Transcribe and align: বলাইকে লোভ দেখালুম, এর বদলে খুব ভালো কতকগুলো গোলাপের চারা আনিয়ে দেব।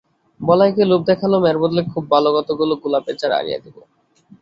বলাইকে 0.39 0.83
লোভ 0.91 1.01
দেখালুম, 1.09 1.43
এর 1.45 1.57
বদলে 1.63 1.81
খুব 1.91 2.03
ভালো 2.13 2.29
কতকগুলো 2.35 2.73
গোলাপের 2.83 3.15
চারা 3.21 3.35
আনিয়ে 3.39 3.59
দেব। 3.63 3.75